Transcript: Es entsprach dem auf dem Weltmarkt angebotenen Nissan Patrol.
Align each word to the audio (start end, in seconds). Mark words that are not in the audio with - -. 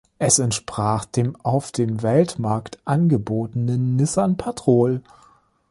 Es 0.17 0.39
entsprach 0.39 1.05
dem 1.05 1.35
auf 1.41 1.71
dem 1.71 2.01
Weltmarkt 2.01 2.79
angebotenen 2.85 3.97
Nissan 3.97 4.35
Patrol. 4.35 5.03